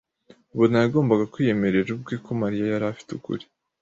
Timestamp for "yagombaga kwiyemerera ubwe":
0.83-2.15